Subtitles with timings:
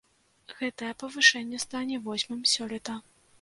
[0.61, 2.97] Гэтае павышэнне стане восьмым сёлета.